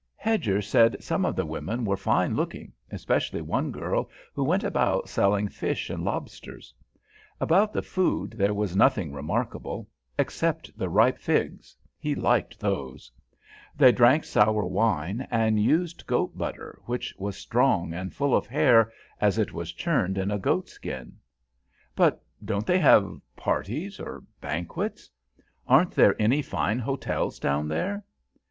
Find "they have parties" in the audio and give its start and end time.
22.65-23.99